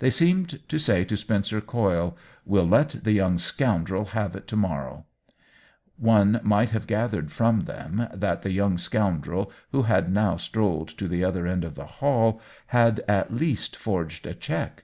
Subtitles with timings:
[0.00, 4.56] They seemed to say to Spencer Coyle, "We'll let the young scoundrel have it to
[4.56, 5.06] morrow!"
[5.96, 11.06] One might have gathered from them that the young scoundrel, who had now strolled to
[11.06, 14.82] the other end of the hall, had at least forged a check.